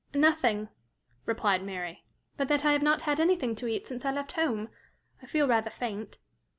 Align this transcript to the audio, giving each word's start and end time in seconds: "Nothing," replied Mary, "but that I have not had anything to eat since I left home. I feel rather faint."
"Nothing," 0.15 0.69
replied 1.27 1.61
Mary, 1.63 2.03
"but 2.35 2.47
that 2.47 2.65
I 2.65 2.71
have 2.71 2.81
not 2.81 3.01
had 3.01 3.19
anything 3.19 3.53
to 3.57 3.67
eat 3.67 3.85
since 3.85 4.03
I 4.03 4.11
left 4.11 4.31
home. 4.31 4.69
I 5.21 5.27
feel 5.27 5.47
rather 5.47 5.69
faint." 5.69 6.17